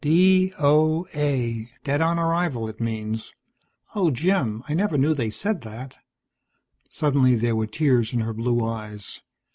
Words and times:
"D.O.A. 0.03 1.69
Dead 1.83 2.01
on 2.01 2.17
arrival, 2.17 2.67
it 2.67 2.79
means. 2.81 3.35
Oh, 3.93 4.09
Jim, 4.09 4.63
I 4.67 4.73
never 4.73 4.97
knew 4.97 5.13
they 5.13 5.29
said 5.29 5.61
that." 5.61 5.95
Suddenly 6.89 7.35
there 7.35 7.55
were 7.55 7.67
tears 7.67 8.11
in 8.11 8.21
her 8.21 8.33
blue 8.33 8.65
eyes. 8.65 9.21